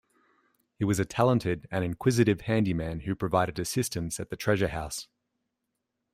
[0.79, 5.07] He was a talented and inquisitive handyman who provided assistance at the Treasure House.